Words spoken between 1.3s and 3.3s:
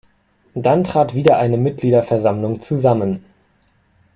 eine Mitgliederversammlung zusammen.